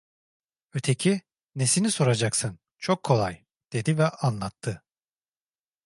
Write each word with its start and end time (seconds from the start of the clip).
Öteki: 0.73 1.21
"Nesini 1.55 1.91
soracaksın, 1.91 2.59
çok 2.79 3.03
kolay…" 3.03 3.45
dedi 3.73 3.97
ve 3.97 4.09
anlattı. 4.09 4.83